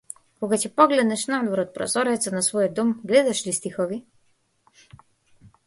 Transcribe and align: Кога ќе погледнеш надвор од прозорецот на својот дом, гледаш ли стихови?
Кога 0.43 0.57
ќе 0.61 0.69
погледнеш 0.79 1.25
надвор 1.31 1.61
од 1.65 1.69
прозорецот 1.75 2.37
на 2.37 2.43
својот 2.49 2.75
дом, 2.81 2.95
гледаш 3.13 3.45
ли 3.49 3.55
стихови? 3.59 4.03